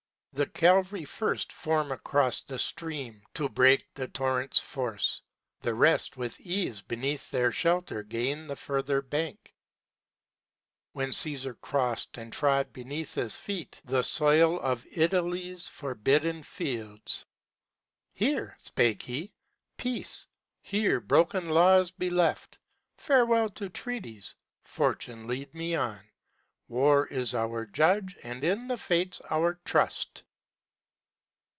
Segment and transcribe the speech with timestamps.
[0.33, 5.21] The cavalry first form across the stream' To break the torrent's force;
[5.59, 9.53] the rest with ease Beneath their shelter gain the further bank.
[10.93, 17.25] When Csesar crossed and trod beneath his feet The soil of Italy's forbidden fields,
[18.13, 19.33] "Here," spake he,
[19.75, 20.27] "peace,
[20.61, 22.57] here broken laws be left;
[22.95, 24.35] Farewell to treaties.
[24.63, 25.99] Fortune, lead me on;
[26.67, 30.23] War is our judge, and in the fates our trust."